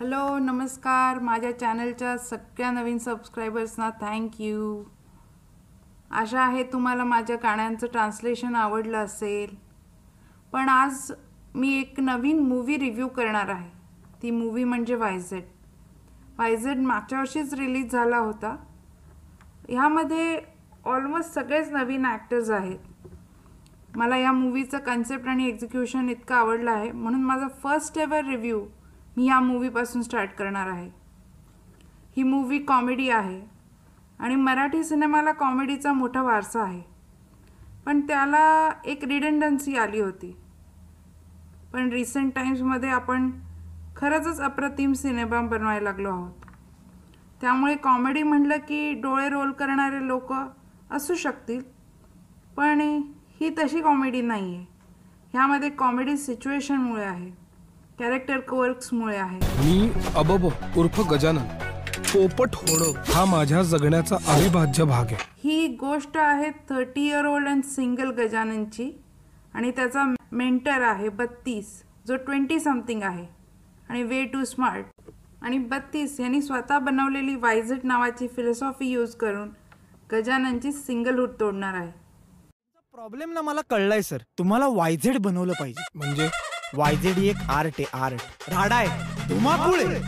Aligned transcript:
Hello 0.00 0.38
नमस्कार. 0.38 1.18
माझ्या 1.18 1.50
चॅनलच्या 1.58 2.16
सगळ्या 2.18 2.70
नवीन 2.70 2.98
सबस्क्रायबर्सना 2.98 3.88
थँक्यू 4.00 4.82
आशा 6.10 6.40
आहे 6.40 6.62
तुम्हाला 6.62 7.04
माझ्या 7.04 7.36
गाण्यांचं 7.42 7.86
ट्रान्सलेशन 7.86 8.54
आवडलं 8.56 8.96
असेल. 8.98 9.54
पण 10.52 10.68
आज 10.68 11.12
मी 11.54 11.74
एक 11.80 12.00
नवीन 12.00 12.38
मूवी 12.38 12.78
रिव्ह्यू 12.78 13.08
करणार 13.08 13.48
आहे. 13.48 13.68
ती 14.22 14.30
मूवी 14.30 14.64
म्हणजे 14.64 14.94
वायझेड 14.94 15.44
वायझेड 16.38 16.78
मागच्या 16.78 17.18
वर्षीच 17.18 17.54
रिलीज 17.54 17.92
झाला 17.92 18.18
होता. 18.18 18.56
ह्यामध्ये 19.68 20.40
ऑलमोस्ट 20.84 21.34
सगळेच 21.34 21.70
नवीन 21.72 22.06
ॲक्टर्स 22.06 22.50
आहेत. 22.50 23.06
मला 23.96 24.16
या 24.16 24.32
मूवीचं 24.32 24.78
कन्सेप्ट 24.78 25.28
आणि 25.28 25.48
एक्झिक्युशन 25.48 26.08
इतकं 26.08 26.34
आवडलं 26.34 26.70
आहे. 26.70 26.90
म्हणून 26.92 27.22
माझा 27.22 27.48
फर्स्ट 27.62 27.98
एवर 27.98 28.24
रिव्ह्यू 28.24 28.66
मी 29.16 29.26
या 29.26 29.40
मूवीपासून 29.40 30.02
स्टार्ट 30.02 30.30
करणार 30.30 30.68
आहे. 30.68 30.90
ही 32.16 32.22
मूवी 32.22 32.58
कॉमेडी 32.58 33.08
आहे 33.10 33.40
आणि 34.18 34.36
मराठी 34.36 34.84
सिनेमाला 34.84 35.32
कॉमेडीचा 35.32 35.92
मोठा 35.92 36.22
वारसा 36.22 36.62
आहे. 36.62 36.82
पण 37.86 38.00
त्याला 38.00 38.70
एक 38.84 39.04
रिडंडन्सी 39.04 39.76
आली 39.76 40.00
होती. 40.00 40.36
पण 41.72 41.88
रिसेंट 41.88 42.34
टाईम्समध्ये 42.34 42.88
आपण 42.88 43.30
खरंचच 43.96 44.40
अप्रतिम 44.40 44.92
सिनेमा 44.92 45.40
बनवायला 45.40 45.84
लागलो 45.84 46.10
आहोत. 46.10 46.32
त्यामुळे 47.40 47.76
कॉमेडी 47.76 48.22
म्हटलं 48.22 48.56
की 48.56 48.92
डोळे 48.92 49.28
रोल 49.28 49.52
करणारे 49.52 50.06
लोक 50.06 50.32
असू 50.90 51.14
शकतील 51.14 51.62
पण 52.56 52.80
ही 53.40 53.50
तशी 53.50 53.80
कॉमेडी 53.80 54.20
नाही 54.22 54.54
आहे 54.56 54.66
ह्यामध्ये 55.32 55.70
कॉमेडी 55.70 56.16
सिच्युएशनमुळे 56.16 57.04
आहे. 57.04 57.30
कॅरेक्टर 58.00 58.38
वर्क्समुळे 58.50 59.16
आहे. 59.16 59.38
मी 59.56 59.90
अबब 60.16 60.44
उर्फ 60.78 61.00
गजानन. 61.10 61.42
पोपट 62.12 62.54
होणं 62.54 63.00
हा 63.08 63.24
माझ्या 63.24 63.62
जगण्याचा 63.62 64.16
अविभाज्य 64.34 64.84
भाग 64.84 65.12
आहे. 65.12 65.16
ही 65.44 65.66
गोष्ट 65.80 66.16
आहे 66.16 66.50
thirty 66.70 67.06
year 67.06 67.26
old 67.26 67.48
and 67.48 67.64
single 67.64 68.10
गजाननची 68.18 68.90
आणि 69.54 69.70
त्याचा 69.70 70.04
मेंटर 70.32 70.82
आहे 70.82 71.08
बत्तीस 71.08 71.82
जो 72.08 72.16
ट्वेंटी 72.16 72.60
समथिंग 72.60 73.02
आहे. 73.02 73.26
आणि 73.88 74.02
वे 74.02 74.24
टू 74.24 74.44
स्मार्ट 74.44 75.10
आणि 75.42 75.58
बत्तीस 75.58 76.18
यांनी 76.20 76.42
स्वतः 76.42 76.78
बनवलेली 76.78 77.34
वायझेट 77.36 77.84
नावाची 77.84 78.28
फिलॉसॉफी 78.36 78.90
यूज 78.90 79.14
करून 79.14 79.48
गजाननची 80.12 80.72
सिंगलहूड 80.72 81.40
तोडणार 81.40 81.74
आहे. 81.74 81.90
प्रॉब्लेम 82.94 83.32
ना 83.32 83.42
मला 83.42 83.60
कळलाय 83.70 84.02
सर 84.02 84.22
तुम्हाला 84.38 84.66
वायझेड 84.68 85.18
बनवलं 85.18 85.52
पाहिजे. 85.60 85.82
म्हणजे? 85.94 86.28
वायझेड 86.76 87.16
ही 87.18 87.28
एक 87.28 87.36
आर्ट 87.50 87.74
आहे 87.78 87.84
आर्ट. 88.02 88.20
राडा 88.50 88.74
आहे 88.76 89.28
धुमाकूळ 89.28 89.78
आहे. 89.80 90.00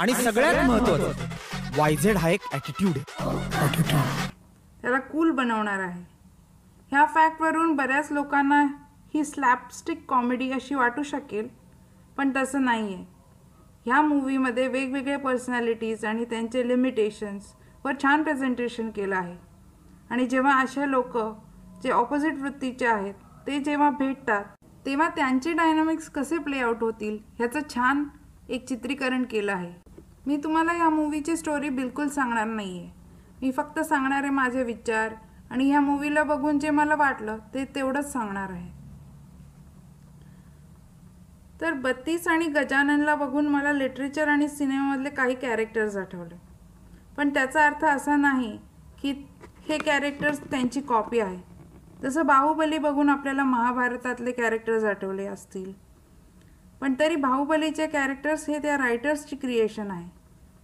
आणि 0.00 0.14
सगळ्यात 0.14 0.64
महत्वाचं 0.68 1.12
वायझेड 1.76 2.16
हा 2.16 2.28
एक 2.30 2.40
ऍटिट्यूड 2.54 2.98
आहे. 2.98 4.28
त्याला 4.82 4.98
कूल 5.00 5.30
बनवणार 5.30 5.80
आहे. 5.80 6.02
ह्या 6.92 7.04
फॅक्टवरून 7.14 7.74
बऱ्याच 7.76 8.10
लोकांना 8.12 8.62
ही 9.14 9.24
स्लॅपस्टिक 9.24 10.04
कॉमेडी 10.08 10.50
अशी 10.52 10.74
वाटू 10.74 11.02
शकेल 11.02 11.48
पण 12.16 12.30
तसं 12.36 12.64
नाही 12.64 12.94
आहे 12.94 13.04
ह्या 13.86 14.00
मूवीमध्ये 14.02 14.66
वेगवेगळे 14.68 15.16
पर्सनॅलिटीज 15.16 16.04
आणि 16.04 16.24
त्यांचे 16.24 16.66
लिमिटेशन्स 16.68 17.52
वर 17.84 17.92
छान 18.02 18.22
प्रेझेंटेशन 18.22 18.90
केलं 18.90 19.16
आहे. 19.16 19.36
आणि 20.10 20.26
जेव्हा 20.26 20.58
अशा 20.60 20.86
लोक 20.86 21.16
जे 21.82 21.90
ऑपोजिट 21.90 22.38
वृत्तीचे 22.40 22.86
आहेत 22.86 23.14
ते 23.46 23.58
जेव्हा 23.58 23.90
भेटतात 23.90 24.44
तेव्हा 24.86 25.08
त्यांचे 25.08 25.52
डायनामिक्स 25.52 26.08
कसे 26.10 26.38
प्ले 26.38 26.58
आउट 26.58 26.82
होतील 26.82 27.18
ह्याचं 27.38 27.60
छान 27.68 28.04
एक 28.48 28.66
चित्रीकरण 28.68 29.22
केलं 29.24 29.52
आहे. 29.52 29.72
मी 30.26 30.36
तुम्हाला 30.36 30.72
या 30.72 30.88
मूवीची 30.90 31.36
स्टोरी 31.36 31.68
बिलकुल 31.68 32.08
सांगणार 32.08 32.46
नाही 32.46 32.78
आहे 32.78 32.90
मी 33.42 33.50
फक्त 33.52 33.78
सांगणार 33.80 34.22
आहे 34.22 34.30
माझे 34.30 34.62
विचार 34.62 35.14
आणि 35.50 35.68
ह्या 35.70 35.80
मूवीला 35.80 36.22
बघून 36.22 36.58
जे 36.58 36.70
मला 36.70 36.94
वाटलं 36.94 37.38
ते 37.54 37.64
तेवढंच 37.74 38.12
सांगणार 38.12 38.50
आहे. 38.50 38.72
तर 41.60 41.72
बत्तीस 41.72 42.28
आणि 42.28 42.46
गजाननला 42.46 43.14
बघून 43.14 43.46
मला 43.46 43.72
लिटरेचर 43.72 44.28
आणि 44.28 44.48
सिनेमामधले 44.48 45.10
काही 45.10 45.34
कॅरेक्टर्स 45.34 45.96
आठवले. 45.96 46.36
पण 47.16 47.28
त्याचा 47.34 47.66
अर्थ 47.66 47.84
असा 47.84 48.16
नाही 48.16 48.56
की 49.02 49.12
हे 49.68 49.78
कॅरेक्टर्स 49.78 50.40
त्यांची 50.50 50.80
कॉपी 50.80 51.20
आहे. 51.20 51.53
जसं 52.02 52.26
बाहुबली 52.26 52.78
बघून 52.78 53.08
आपल्याला 53.08 53.44
महाभारतातले 53.44 54.32
कॅरेक्टर्स 54.32 54.84
आठवले 54.84 55.26
असतील. 55.26 55.72
पण 56.80 56.94
तरी 57.00 57.16
बाहुबलीचे 57.16 57.86
कॅरेक्टर्स 57.86 58.48
हे 58.48 58.58
त्या 58.58 58.76
रायटर्सची 58.78 59.36
क्रिएशन 59.36 59.90
आहे. 59.90 60.08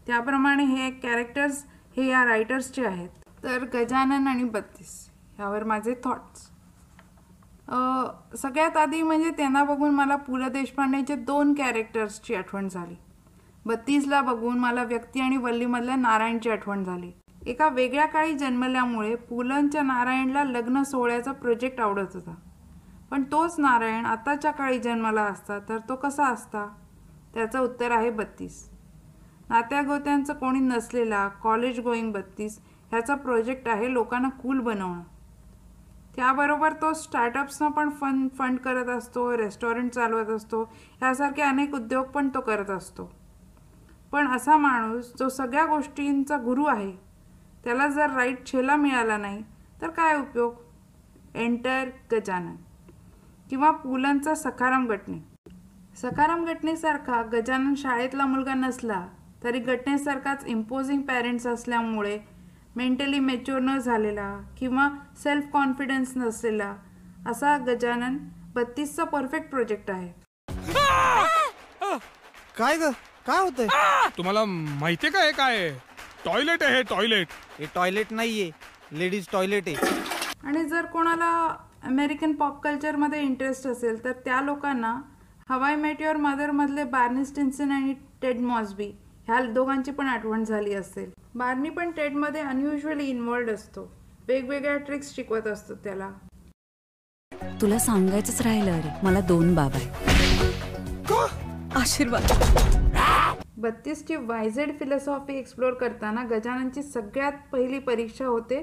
त्याप्रमाणे 0.06 0.64
हे 0.64 0.91
कॅरेक्टर्स 1.02 1.64
हे 1.96 2.08
या 2.08 2.24
रायटर्सचे 2.24 2.84
आहेत. 2.86 3.08
तर 3.44 3.64
गजानन 3.74 4.26
आणि 4.28 4.44
बत्तीस 4.44 4.91
ह्यावर 5.36 5.64
माझे 5.64 5.94
थॉट्स 6.04 6.48
सगळ्यात 8.36 8.76
आधी 8.76 9.00
म्हणजे 9.02 9.30
त्यांना 9.30 9.62
बघून 9.64 9.91
मला 9.94 10.16
पु 10.16 10.36
ल 10.36 10.48
देशपांडेचे 10.48 11.14
दोन 11.16 11.52
कॅरेक्टर्सची 11.54 12.34
आठवण 12.34 12.68
झाली. 12.68 12.94
बत्तीसला 13.66 14.20
बघून 14.22 14.58
मला 14.58 14.82
व्यक्ती 14.84 15.20
आणि 15.20 15.36
वल्लीमधल्या 15.36 15.97
नारायणची 15.97 16.50
आठवण 16.50 16.84
झाली. 16.84 17.10
एका 17.46 17.68
वेगळ्या 17.68 18.06
काळी 18.06 18.32
जन्मल्यामुळे 18.32 19.14
पुलंच्या 19.14 19.82
नारायणला 19.82 20.44
लग्न 20.44 20.82
सोहळ्याचा 20.82 21.32
प्रोजेक्ट 21.32 21.80
आवडत 21.80 22.14
होता. 22.14 22.34
पण 23.10 23.22
तोच 23.22 23.54
नारायण 23.58 24.06
आताच्या 24.06 24.50
काळी 24.50 24.78
जन्माला 24.78 25.22
असता 25.22 25.58
तर 25.58 25.78
तो 25.88 25.96
कसा 25.96 26.26
असता? 26.26 26.66
त्याचं 27.34 27.60
उत्तर 27.60 27.90
आहे 27.90 28.10
बत्तीस. 28.10 28.70
नात्यागोत्यांचं 29.48 30.34
कोणी 30.34 30.60
नसलेला 30.60 31.28
कॉलेज 31.28 31.80
गोईंग 31.80 32.12
बत्तीस 32.12 32.60
ह्याचा 32.90 33.14
प्रोजेक्ट 33.14 33.68
आहे 33.68 33.92
लोकांना 33.92 34.28
कूल 34.28 34.60
बनवणं. 34.60 35.02
त्याबरोबर 36.16 36.72
तो 36.72 36.92
स्टार्टअप्सना 36.92 37.68
पण 37.68 37.90
फन 37.90 38.28
फंड 38.28 38.58
करत 38.58 38.88
असतो 38.88 39.36
रेस्टॉरंट 39.36 39.90
चालवत 39.90 40.30
असतो 40.30 40.62
ह्यासारखे 40.98 41.42
अनेक 41.42 41.74
उद्योग 41.74 42.04
पण 42.04 42.28
तो 42.28 42.40
करत 42.40 42.70
असतो. 42.70 43.12
पण 44.12 44.28
असा 44.28 44.56
माणूस 44.56 45.12
जो 45.18 45.28
सगळ्या 45.28 45.66
गोष्टींचा 45.66 46.36
गुरु 46.36 46.64
आहे 46.64 47.09
त्याला 47.65 47.87
जर 47.88 48.10
राईट 48.10 48.47
छेला 48.47 48.76
मिळाला 48.76 49.16
नाही 49.16 49.43
तर 49.82 49.91
काय 49.91 50.16
उपयोग? 50.16 50.54
एंटर 51.34 51.88
गजानन. 52.12 52.54
किंवा 53.50 53.71
पुलंचा 53.71 54.34
सखाराम 54.34 54.87
गटणे. 54.87 55.19
सखाराम 56.03 56.44
गटणेसारखा 56.44 57.22
गजानन 57.22 57.75
शाळेतला 57.75 58.26
मुलगा 58.26 58.54
नसला 58.54 59.06
तरी 59.44 59.59
गटणेसारखाच 59.59 60.44
इम्पोजिंग 60.47 61.03
पॅरेंट्स 61.03 61.47
असल्यामुळे 61.47 62.19
मेंटली 62.76 63.19
मेच्युअर 63.21 63.60
न 63.60 63.78
झालेला 63.78 64.28
किंवा 64.59 64.88
सेल्फ 65.22 65.44
कॉन्फिडन्स 65.53 66.12
नसलेला 66.16 66.75
असा 67.27 67.56
गजानन 67.66 68.16
बत्तीसचा 68.54 69.04
परफेक्ट 69.04 69.50
प्रोजेक्ट 69.50 69.91
आहे. 69.91 70.09
काय 72.59 72.77
ग? 72.77 72.91
काय 73.27 73.41
होतंय? 73.41 73.66
तुम्हाला 74.19 74.44
माहितीये 74.44 75.12
का 75.12 75.25
हे 75.25 75.32
काय? 75.32 75.56
आहे? 75.56 75.89
टॉयलेट 76.25 76.62
आहे 76.62 76.76
हे 76.76 76.82
टॉयलेट. 76.91 77.28
हे 77.58 77.66
टॉयलेट 77.75 78.12
नाहीये 78.12 78.50
लेडीज 78.98 79.26
टॉयलेट 79.32 79.69
आहे. 79.69 79.76
आणि 80.44 80.64
जर 80.69 80.86
कोणाला 80.92 81.31
अमेरिकन 81.84 82.32
पॉप 82.32 82.60
कल्चरमध्ये 82.62 83.20
इंटरेस्ट 83.22 83.66
असेल 83.66 84.03
तर 84.04 84.12
त्या 84.25 84.41
लोकांना 84.41 84.94
हवाई 85.48 85.75
मेट 85.76 86.00
युअर 86.03 86.16
मदरमधले 86.16 86.84
बार्नी 86.84 87.25
स्टिन्सन 87.25 87.70
आणि 87.72 87.94
टेड 88.22 88.41
मॉसबी 88.41 88.91
ह्या 89.26 89.41
दोघांची 89.53 89.91
पण 89.91 90.06
आठवण 90.09 90.44
झाली 90.44 90.75
असेल. 90.75 91.10
बार्नी 91.34 91.70
पण 91.70 91.91
टेडमध्ये 91.91 92.41
अनयुजली 92.41 93.09
इन्वॉल्ड 93.10 93.50
असतो. 93.50 93.82
वेगवेगळ्या 94.28 94.76
ट्रिक्स 94.76 95.14
शिकवत 95.16 95.47
असतो 95.47 95.75
त्याला. 95.75 96.10
तुला 97.60 97.78
सांगायचंच 97.78 98.41
राहिलं 98.42 98.72
अरे 98.72 98.91
मला 99.03 99.20
दोन 99.20 99.54
बाबा 99.54 99.78
आशीर्वाद. 101.80 102.22
बत्तीसची 103.60 104.16
वायझेड 104.16 104.78
फिलॉसॉफी 104.78 105.34
एक्सप्लोर 105.39 105.72
करताना 105.72 106.22
गजाननची 106.24 106.83
सगळ्यात 106.83 107.33
पहिली 107.53 107.78
परीक्षा 107.78 108.27
होते. 108.27 108.62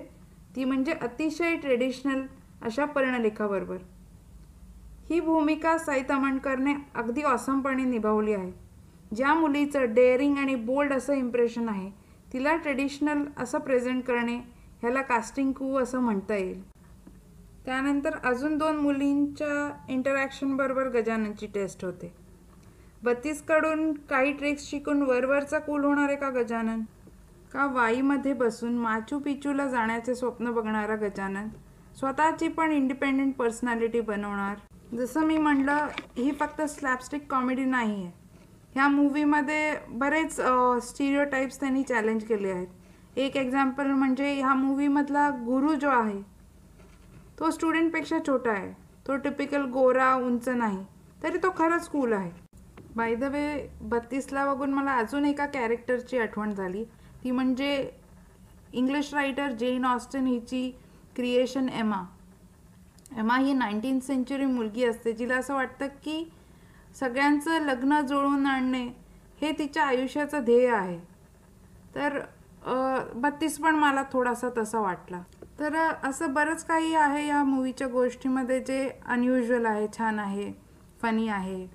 ती 0.56 0.64
म्हणजे 0.64 0.92
अतिशय 0.92 1.56
ट्रेडिशनल 1.56 2.22
अशा 2.62 2.86
पर्णलेखाबरोबर. 2.86 3.78
ही 5.10 5.20
भूमिका 5.20 5.78
साई 5.78 6.02
तमणकरने 6.10 6.74
अगदी 6.96 7.22
ऑसमपणे 7.22 7.84
निभावली 7.84 8.34
आहे. 8.34 8.52
ज्या 9.16 9.34
मुलीचं 9.34 9.94
डेअरिंग 9.94 10.38
आणि 10.38 10.56
बोल्ड 10.56 10.94
असं 10.94 11.14
इम्प्रेशन 11.14 11.70
आहे 11.70 11.90
तिला 12.34 12.56
ट्रेडिशनल 12.56 13.24
असं 13.38 13.60
प्रेझेंट 13.60 14.04
करणे 14.04 14.36
ह्याला 14.82 15.02
कास्टिंग 15.02 15.52
कू 15.52 15.76
असं 15.78 16.00
म्हणता 16.00 16.36
येईल. 16.36 16.62
त्यानंतर 17.66 18.16
अजून 18.24 18.58
दोन 18.58 18.76
मुलींच्या 18.76 19.84
इंटरॅक्शनबरोबर 19.90 20.88
गजाननची 20.88 21.48
टेस्ट 21.48 21.86
होते. 21.86 22.27
बत्तीसकडून 23.04 23.92
काही 24.10 24.32
ट्रिक्स 24.34 24.70
शिकून 24.70 25.02
वरवरचा 25.02 25.60
कूल 25.60 25.84
होणार 25.86 26.08
आहे 26.10 26.16
का 26.18 26.30
गजानन? 26.32 26.82
का 27.54 27.66
वाईमध्ये 27.74 28.34
बसून 28.34 28.78
माचू 28.78 29.20
पिचूला 29.20 29.68
जाण्याचे 29.68 30.16
स्वप्न 30.16 30.52
बघणारा 30.52 30.96
गजानन? 31.02 31.48
स्वतःची 32.00 32.48
पण 32.48 32.72
इंडिपेंडेंट 32.72 33.36
पर्सनॅलिटी 33.36 34.02
बनवणार. 34.02 34.56
जसं 34.96 35.26
मी 35.26 35.38
म्हणलं 35.38 35.88
ही 36.18 36.32
फक्त 36.40 36.62
स्लॅपस्टिक 36.70 37.30
कॉमेडी 37.32 37.66
नाही 37.66 38.04
आहे 38.04 38.12
ह्या 38.74 38.88
मूवीमध्ये 38.88 39.74
बरेच 39.90 40.36
स्टिरिओ 40.84 41.24
टाईप्स 41.32 41.60
त्यांनी 41.60 41.84
चॅलेंज 41.84 42.24
केले 42.24 42.52
आहेत. 42.52 42.68
एक 43.18 43.38
एक्झाम्पल 43.38 43.88
म्हणजे 43.88 44.34
ह्या 44.34 44.54
मूवीमधला 44.54 45.30
गुरु 45.46 45.74
जो 45.76 45.90
आहे 45.90 46.22
तो 47.40 47.50
स्टुडंटपेक्षा 47.52 48.18
छोटा 48.28 48.52
आहे. 48.52 48.72
तो 49.08 49.16
टिपिकल 49.18 49.66
गोरा 49.72 50.14
उंच 50.16 50.50
नाही. 50.50 50.84
तरी 51.24 51.38
तो 51.44 51.50
खरंच 51.58 51.88
कूल 51.90 52.14
आहे. 52.14 52.32
बाय 52.98 53.16
द 53.16 53.24
वे 53.24 53.48
बत्तीसला 53.82 54.46
बघून 54.46 54.74
मला 54.74 54.92
अजून 54.98 55.26
एका 55.26 55.46
कॅरेक्टरची 55.46 56.18
आठवण 56.18 56.54
झाली. 56.54 56.84
ती 57.24 57.32
म्हणजे 57.32 57.90
इंग्लिश 58.74 59.14
रायटर 59.14 59.52
जेन 59.60 59.86
ऑस्टन 59.86 60.26
हिची 60.28 60.70
क्रिएशन 61.16 61.70
एमा 61.70 62.04
एमा 63.18 63.38
ही 63.38 63.54
नाईन्टीन 63.54 64.00
सेंचुरी 64.00 64.46
मुलगी 64.46 64.86
असते. 64.86 65.14
जिला 65.14 65.36
असं 65.36 65.54
वाटतं 65.54 65.88
की 66.04 66.24
सगळ्यांचं 67.00 67.66
लग्न 67.66 68.02
जुळवून 68.02 68.46
आणणे 68.46 68.84
हे 69.42 69.52
तिच्या 69.60 69.86
आयुष्याचं 69.86 70.44
ध्येय 70.46 70.70
आहे. 70.70 71.00
तर 71.96 72.20
बत्तीस 73.16 73.60
पण 73.60 73.76
मला 73.76 74.04
थोडासा 74.14 74.50
तसा 74.58 74.80
वाटला. 74.80 75.22
तर 75.60 75.76
असं 76.04 76.34
बरंच 76.34 76.64
काही 76.66 76.94
आहे 76.96 77.28
या 77.28 77.44
मूवीच्या 77.44 77.88
गोष्टीमध्ये 77.88 78.60
जे 78.60 78.88
अनयुज्युअल 79.06 79.66
आहे 79.66 79.88
छान 79.98 80.20
आहे 80.20 80.52
फनी 81.02 81.28
आहे. 81.30 81.66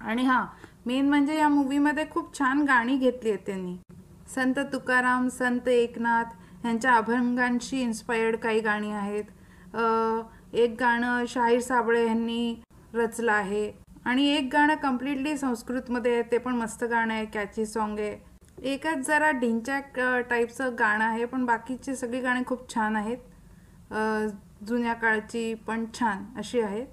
आणि 0.00 0.24
हां 0.24 0.44
मेन 0.86 1.08
म्हणजे 1.08 1.36
या 1.36 1.48
मूवीमध्ये 1.48 2.04
खूप 2.10 2.38
छान 2.38 2.62
गाणी 2.66 2.96
घेतली 2.96 3.30
आहेत 3.30 3.46
त्यांनी. 3.46 3.76
संत 4.34 4.58
तुकाराम 4.72 5.28
संत 5.28 5.68
एकनाथ 5.68 6.66
यांच्या 6.66 6.94
अभंगांशी 6.96 7.80
इन्स्पायर्ड 7.80 8.36
काही 8.36 8.60
गाणी 8.60 8.90
आहेत. 8.92 9.24
एक 10.54 10.76
गाणं 10.80 11.24
शाहीर 11.28 11.60
साबळे 11.60 12.06
यांनी 12.06 12.54
रचलं 12.94 13.32
आहे. 13.32 13.70
आणि 14.04 14.26
एक 14.30 14.48
गाणं 14.52 14.74
कम्प्लिटली 14.82 15.36
संस्कृतमध्ये 15.36 16.12
आहे 16.12 16.22
ते 16.32 16.38
पण 16.38 16.54
मस्त 16.56 16.84
गाणं 16.84 17.12
आहे 17.14 17.24
कॅची 17.34 17.66
सॉन्ग 17.66 18.00
आहे. 18.00 18.16
एकच 18.64 19.06
जरा 19.06 19.30
ढिंचॅक 19.30 19.98
टाईपचं 20.30 20.74
गाणं 20.78 21.04
आहे 21.04 21.24
पण 21.24 21.44
बाकीची 21.46 21.94
सगळी 21.96 22.20
गाणी 22.20 22.42
खूप 22.46 22.68
छान 22.74 22.96
आहेत. 22.96 23.18
जुन्या 24.68 24.92
काळची 24.94 25.52
पण 25.66 25.84
छान 25.94 26.24
अशी 26.38 26.60
आहेत. 26.60 26.86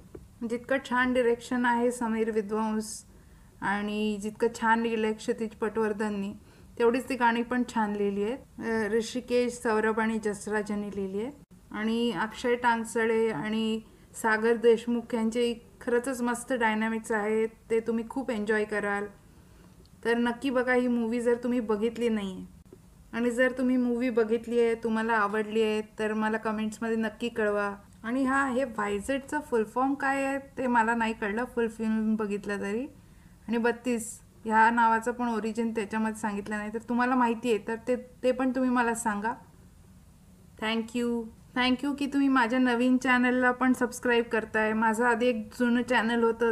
जितकं 0.49 0.77
छान 0.89 1.13
डिरेक्शन 1.13 1.65
आहे 1.65 1.91
समीर 1.91 2.31
विद्वांस 2.31 2.93
आणि 3.61 4.17
जितकं 4.21 4.81
लिहिलं 4.81 5.07
आहे 5.07 5.15
क्षितिज 5.15 5.55
पटवर्धननी 5.61 6.33
तेवढीच 6.79 7.07
ती 7.09 7.15
गाणी 7.15 7.41
पण 7.43 7.63
छान 7.73 7.95
लिहिली 7.95 8.23
आहेत. 8.23 8.91
ऋषिकेश 8.91 9.53
सौरभ 9.53 9.99
आणि 9.99 10.17
जसराज 10.23 10.71
यांनी 10.71 10.89
लिहिली 10.95 11.21
आहेत. 11.21 11.33
आणि 11.71 12.11
अक्षय 12.21 12.55
टांगसळे 12.55 13.27
आणि 13.29 13.79
सागर 14.15 14.55
देशमुख 14.63 15.13
यांचे 15.15 15.53
खरंच 15.81 16.21
मस्त 16.21 16.53
डायनॅमिक्स 16.53 17.11
आहेत. 17.11 17.49
ते 17.69 17.79
तुम्ही 17.87 18.03
खूप 18.09 18.31
एन्जॉय 18.31 18.63
कराल. 18.65 19.05
तर 20.05 20.17
नक्की 20.17 20.49
बघा 20.49 20.73
ही 20.73 20.87
मूवी 20.87 21.21
जर 21.21 21.35
तुम्ही 21.43 21.59
बघितली 21.59 22.09
नाही 22.09 22.31
आहे 22.31 22.51
आणि 23.13 23.31
जर 23.31 23.51
तुम्ही 23.57 23.77
मूवी 23.77 24.09
बघितली 24.09 24.59
आहे 24.59 24.75
तुम्हाला 24.83 25.13
आवडली 25.13 25.61
आहे 25.63 25.81
तर 25.99 26.13
मला 26.13 26.37
कमेंट्समध्ये 26.37 26.95
नक्की 26.97 27.29
कळवा. 27.29 27.73
आणि 28.03 28.23
हा 28.23 28.45
हे 28.47 28.63
व्हायझेटचं 28.63 29.39
फुल 29.41 29.63
फॉर्म 29.63 29.93
काय 29.93 30.23
आहे 30.25 30.37
ते 30.57 30.67
मला 30.67 30.95
नाही 30.95 31.13
कळलं. 31.13 31.45
फुल 31.55 31.67
फिल्म 31.67 32.15
बघितलं 32.15 32.61
तरी. 32.61 32.85
आणि 33.47 33.57
बत्तीस 33.57 34.19
ह्या 34.45 34.69
नावाचं 34.69 35.11
पण 35.11 35.27
ओरिजिन 35.29 35.71
त्याच्यामध्ये 35.73 36.19
सांगितलं 36.19 36.57
नाही. 36.57 36.69
तर 36.73 36.79
तुम्हाला 36.89 37.15
माहिती 37.15 37.49
आहे 37.49 37.67
तर 37.67 37.75
ते 37.87 37.95
ते 38.23 38.31
पण 38.31 38.51
तुम्ही 38.55 38.69
मला 38.69 38.93
सांगा. 38.95 39.33
थँक्यू 40.61 41.23
थँक्यू 41.55 41.93
की 41.95 42.05
तुम्ही 42.05 42.27
माझ्या 42.27 42.59
नवीन 42.59 42.97
चॅनलला 42.97 43.51
पण 43.51 43.73
सबस्क्राईब 43.73 44.25
करताय. 44.31 44.73
माझं 44.73 45.05
आधी 45.05 45.27
एक 45.27 45.49
जुनं 45.59 45.81
चॅनल 45.81 46.23
होतं. 46.23 46.51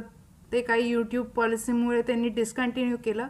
ते 0.51 0.62
काही 0.62 0.89
यूट्यूब 0.89 1.25
पॉलिसीमुळे 1.27 2.01
त्यांनी 2.01 2.30
डिस्कंटिन्यू 2.30 2.98
केलं. 3.03 3.27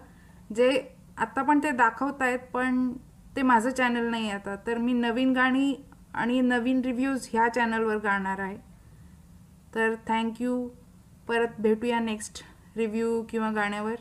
जे 0.56 0.70
आत्ता 1.18 1.42
पण 1.44 1.60
ते 1.64 1.72
दाखवत 1.72 2.22
आहेत 2.22 2.40
पण 2.54 2.92
ते 3.36 3.42
माझं 3.42 3.70
चॅनल 3.70 4.10
नाही 4.10 4.30
आहे 4.30 4.36
आता. 4.36 4.56
तर 4.68 4.78
मी 4.78 4.94
नवीन 4.94 5.34
गाणी 5.34 5.74
आणि 6.14 6.40
नवीन 6.42 6.82
रिव्ह्यूज 6.86 7.28
ह्या 7.34 7.48
चॅनलवर 7.48 7.98
गाणार 8.04 8.40
आहे. 8.40 8.56
तर 9.76 9.94
थँक्यू 10.08 10.68
परत 11.28 11.60
भेटूया 11.60 12.00
नेक्स्ट 12.00 12.44
रिव्ह्यू 12.78 13.22
किंवा 13.30 13.52
गाण्यावर. 13.52 13.96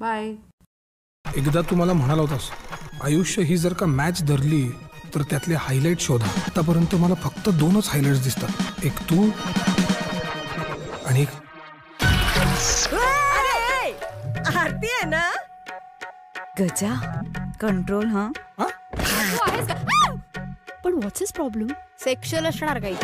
बाय 0.00 0.32
एकदा 1.24 1.60
तू 1.70 1.76
मला 1.76 1.92
म्हणाला 1.92 2.22
होतास 2.22 2.50
आयुष्य 3.02 3.42
ही 3.42 3.56
जर 3.56 3.72
का 3.72 3.86
मॅच 3.86 4.22
धरली 4.28 4.62
तर 5.14 5.22
त्यातले 5.30 5.54
हायलाईट 5.54 6.00
शोधा. 6.00 6.26
आतापर्यंत 6.46 6.94
मला 6.94 7.14
फक्त 7.22 7.48
दोनच 7.58 7.88
हायलाईट्स 7.88 8.22
दिसतात. 8.24 8.84
एक 8.84 9.00
तू 9.10 9.28
आणि 11.06 11.22
एक 11.22 11.28
आरती 14.56 14.86
आहे 14.86 15.04
ना? 15.08 15.30
गजा 16.58 16.94
कंट्रोल 17.60 18.06
हा? 18.06 18.26
हा? 18.58 18.66
पण 20.90 20.98
व्हॉट्स 20.98 21.22
इज 21.22 21.30
प्रॉब्लेम 21.32 21.68
सेक्शुअल 22.04 22.46
असणार 22.46 22.78
काही 22.80 22.94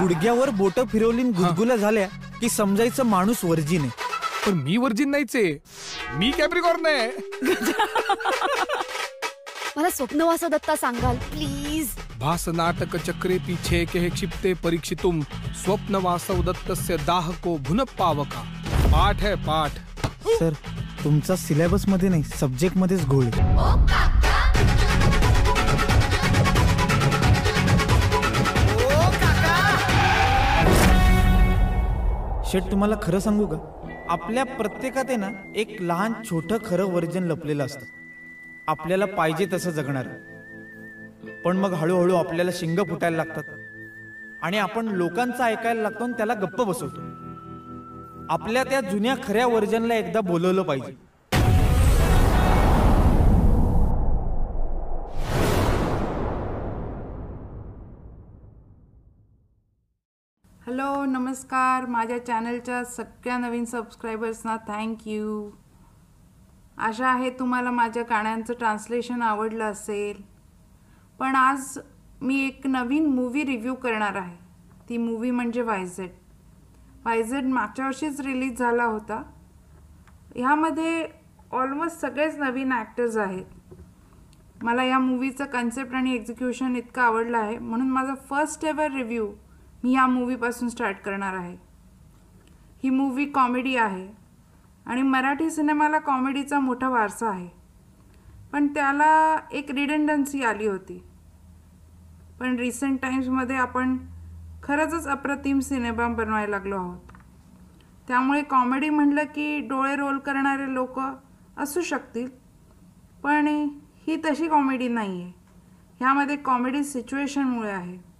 गुडघ्यावर 0.00 0.50
बोट 0.58 0.78
फिरवली 0.92 1.22
गुदगुल्या 1.22 1.76
झाल्या 1.76 2.06
की 2.40 2.48
समजायचं 2.48 3.04
माणूस 3.06 3.44
वर्जिन. 3.44 3.80
आहे 3.80 3.90
पण 4.46 4.58
मी 4.58 4.76
वर्जिन 4.76 5.10
नाहीच. 5.10 5.34
आहे 5.36 6.16
मी 6.18 6.30
कॅप्रिकॉर्न 6.38 6.86
आहे. 6.86 7.08
मला 9.76 9.90
स्वप्नवास 9.90 10.44
दत्ता 10.52 10.76
सांगाल. 10.80 11.16
प्लीज 11.30 11.94
भास 12.20 12.48
नाटक 12.48 12.96
चक्रे 12.96 13.38
पीछे 13.46 13.84
के 13.92 14.08
क्षिप्ते 14.08 14.52
परीक्षितुम. 14.64 15.20
स्वप्न 15.64 15.94
वासव 16.02 16.42
दत्तस्य 16.50 16.96
दाहको 17.06 17.56
भुन 17.66 17.84
पावका 17.98 18.42
पाठ 18.92 19.22
है 19.22 19.34
पाठ. 19.46 19.70
सर 20.38 20.52
तुमचा 21.04 21.36
सिलेबसमध्ये 21.36 22.08
नाही 22.08 22.22
सब्जेक्ट 22.40 22.76
मध्येच 22.78 23.06
घोळ 23.06 23.24
आहे. 23.24 24.23
शेठ 32.54 32.62
तुम्हाला 32.70 32.94
खरं 33.02 33.18
सांगू 33.18 33.46
का? 33.46 33.56
आपल्या 34.08 34.44
प्रत्येकात 34.44 35.04
आहे 35.08 35.16
ना 35.16 35.28
एक 35.56 35.76
लहान 35.80 36.12
छोटं 36.30 36.56
खरं 36.66 36.84
वर्जन 36.84 37.22
लपलेलं 37.22 37.64
असतं. 37.64 37.86
आपल्याला 38.66 39.04
पाहिजे 39.04 39.46
तसं 39.52 39.70
जगणार. 39.70 40.06
पण 41.44 41.56
मग 41.56 41.72
हळूहळू 41.72 42.14
आपल्याला 42.14 42.50
शिंग 42.54 42.78
फुटायला 42.78 43.16
लागतात. 43.16 43.42
आणि 44.42 44.58
आपण 44.58 44.86
लोकांचं 44.86 45.44
ऐकायला 45.44 45.82
लागतो 45.82 46.04
आणि 46.04 46.12
त्याला 46.12 46.34
गप्प 46.34 46.62
बसवतो. 46.62 47.00
आपल्या 48.30 48.64
त्या 48.64 48.80
जुन्या 48.80 49.14
खऱ्या 49.24 49.46
वर्जनला 49.46 49.94
एकदा 49.94 50.20
बोलवलं 50.20 50.62
पाहिजे. 50.62 51.03
हॅलो 60.66 61.04
नमस्कार. 61.04 61.86
माझ्या 61.86 62.18
चॅनलच्या 62.26 62.82
सगळ्या 62.84 63.36
नवीन 63.38 63.64
सबस्क्रायबर्सना 63.64 64.56
थँक्यू 64.68 65.50
आशा 66.78 67.06
आहे 67.08 67.30
तुम्हाला 67.30 67.70
माझ्या 67.70 68.02
गाण्यांचं 68.10 68.54
ट्रान्सलेशन 68.58 69.22
आवडलं 69.22 69.64
असेल. 69.64 70.22
पण 71.20 71.34
आज 71.34 71.78
मी 72.22 72.40
एक 72.46 72.66
नवीन 72.66 73.06
मूवी 73.14 73.44
रिव्ह्यू 73.44 73.74
करणार 73.74 74.14
आहे. 74.14 74.36
ती 74.88 74.96
मूवी 74.96 75.30
म्हणजे 75.30 75.62
वायझेड 75.62 76.10
वायझेड 77.04 77.52
मागच्या 77.52 77.86
वर्षीच 77.86 78.20
रिलीज 78.20 78.58
झाला 78.58 78.84
होता. 78.84 79.22
ह्यामध्ये 80.36 81.06
ऑलमोस्ट 81.52 82.00
सगळेच 82.00 82.38
नवीन 82.38 82.72
ॲक्टर्स 82.72 83.16
आहेत. 83.16 83.44
मला 84.62 84.84
या 84.84 84.98
मूवीचं 84.98 85.44
कन्सेप्ट 85.44 85.94
आणि 85.94 86.14
एक्झिक्युशन 86.14 86.76
इतकं 86.76 87.02
आवडलं 87.02 87.38
आहे. 87.38 87.58
म्हणून 87.58 87.90
माझा 87.90 88.14
फर्स्ट 88.30 88.64
एवर 88.64 88.92
रिव्ह्यू 88.92 89.32
मी 89.84 89.92
या 89.92 90.06
मूवीपासून 90.06 90.68
स्टार्ट 90.68 90.96
करणार 90.96 91.34
आहे. 91.34 91.56
ही 92.82 92.90
मूवी 92.90 93.24
कॉमेडी 93.24 93.76
आहे 93.76 94.08
आणि 94.86 95.02
मराठी 95.02 95.50
सिनेमाला 95.50 95.98
कॉमेडीचा 95.98 96.58
मोठा 96.58 96.88
वारसा 96.88 97.28
आहे. 97.28 97.48
पण 98.52 98.66
त्याला 98.66 99.36
एक 99.52 99.70
रिडंडन्सी 99.70 100.42
आली 100.42 100.66
होती. 100.66 101.04
पण 102.40 102.56
रिसेंट 102.56 103.00
टाईम्समध्ये 103.02 103.56
आपण 103.56 103.96
खरंचच 104.62 105.06
अप्रतिम 105.06 105.60
सिनेमा 105.60 106.08
बनवायला 106.08 106.50
लागलो 106.50 106.76
आहोत. 106.76 107.00
त्यामुळे 108.08 108.42
कॉमेडी 108.42 108.90
म्हटलं 108.90 109.24
की 109.24 109.60
डोळे 109.60 109.96
रोल 109.96 110.18
करणारे 110.18 110.74
लोक 110.74 111.00
असू 111.58 111.80
शकतील 111.80 112.28
पण 113.22 113.46
ही 114.06 114.16
तशी 114.16 114.48
कॉमेडी 114.48 114.88
नाही 114.88 115.22
आहे 115.22 115.32
ह्यामध्ये 115.98 116.36
कॉमेडी 116.36 116.84
सिच्युएशनमुळे 116.84 117.70
आहे. 117.70 118.13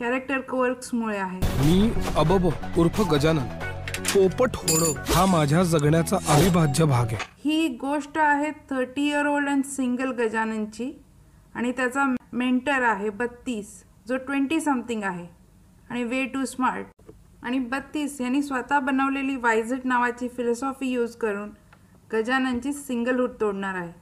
कॅरेक्टर 0.00 0.40
वर्क्समुळे 0.50 1.16
आहे. 1.18 1.38
मी 1.38 1.90
अबब 2.16 2.46
उर्फ 2.78 3.00
गजानन. 3.10 3.46
पोपट 4.08 4.56
होणं 4.56 5.00
हा 5.06 5.24
माझ्या 5.26 5.62
जगण्याचा 5.62 6.16
अविभाज्य 6.28 6.84
भाग 6.84 7.06
आहे. 7.06 7.16
ही 7.44 7.68
गोष्ट 7.80 8.18
आहे 8.18 8.50
thirty 8.70 9.06
year 9.08 9.26
old 9.26 9.48
and 9.48 9.64
single 9.64 10.10
गजाननची 10.12 10.90
आणि 11.54 11.72
त्याचा 11.72 12.04
मेंटर 12.32 12.82
आहे 12.82 13.10
बत्तीस 13.10 13.82
जो 14.08 14.16
ट्वेंटी 14.16 14.60
समथिंग 14.60 15.02
आहे. 15.02 15.26
आणि 15.90 16.04
वे 16.04 16.24
टू 16.24 16.44
स्मार्ट 16.44 17.10
आणि 17.42 17.58
बत्तीस 17.58 18.20
यांनी 18.20 18.42
स्वतः 18.42 18.78
बनवलेली 18.78 19.36
वायझट 19.36 19.84
नावाची 19.84 20.28
फिलॉसॉफी 20.28 20.90
यूज 20.92 21.16
करून 21.16 21.50
गजाननची 22.12 22.72
सिंगलहूड 22.72 23.30
तोडणार 23.40 23.74
आहे. 23.74 23.92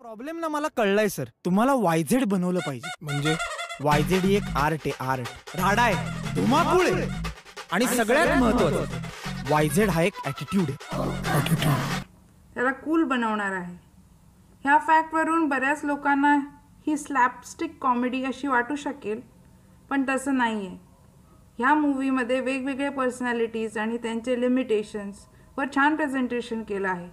प्रॉब्लेम 0.00 0.38
ना 0.38 0.48
मला 0.48 0.68
कळलाय 0.76 1.08
सर 1.08 1.28
तुम्हाला 1.44 1.74
वायझेड 1.74 2.24
बनवलं 2.24 2.60
पाहिजे. 2.66 2.90
म्हणजे? 3.02 3.34
वायझेड 3.82 4.24
ही 4.24 4.34
एक 4.36 4.56
आर्ट 4.56 4.86
आहे 4.86 4.92
आर्ट. 5.10 5.56
राडा 5.56 5.82
आहे. 5.82 6.34
धुमाकूळ 6.34 6.86
आहे. 6.86 7.08
आणि 7.72 7.86
सगळ्यात 7.86 8.38
महत्वाचं 8.40 9.50
वायझेड 9.50 9.90
हा 9.90 10.02
एक 10.02 10.26
ऍटिट्यूड 10.26 10.70
आहे. 10.70 12.02
त्याला 12.54 12.70
कूल 12.72 13.02
बनवणार 13.04 13.52
आहे. 13.52 13.74
ह्या 14.64 14.76
फॅक्टवरून 14.86 15.48
बऱ्याच 15.48 15.84
लोकांना 15.84 16.34
ही 16.86 16.96
स्लॅपस्टिक 16.96 17.76
कॉमेडी 17.82 18.24
अशी 18.24 18.48
वाटू 18.48 18.76
शकेल 18.76 19.20
पण 19.90 20.04
तसं 20.08 20.36
नाही 20.36 20.66
आहे 20.66 20.76
ह्या 21.58 21.74
मूवीमध्ये 21.74 22.40
वेगवेगळे 22.40 22.88
पर्सनॅलिटीज 22.88 23.78
आणि 23.78 23.96
त्यांचे 23.96 24.40
लिमिटेशन्स 24.40 25.26
वर 25.56 25.66
छान 25.74 25.96
प्रेझेंटेशन 25.96 26.62
केलं 26.62 26.88
आहे. 26.88 27.08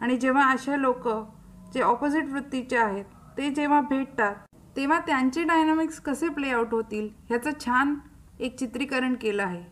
आणि 0.00 0.16
जेव्हा 0.16 0.50
अशा 0.50 0.76
लोक 0.76 1.08
जे 1.74 1.82
ऑपोजिट 1.82 2.28
वृत्तीचे 2.28 2.76
आहेत 2.76 3.04
ते 3.36 3.50
जेव्हा 3.50 3.80
भेटतात 3.80 4.34
तेव्हा 4.76 4.98
त्यांचे 4.98 5.42
डायनामिक्स 5.44 6.00
कसे 6.00 6.28
प्ले 6.28 6.50
आउट 6.50 6.72
होतील 6.72 7.08
ह्याचं 7.28 7.50
छान 7.60 7.94
एक 8.40 8.58
चित्रीकरण 8.58 9.14
केलं 9.14 9.42
आहे. 9.42 9.62